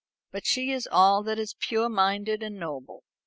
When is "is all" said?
0.71-1.21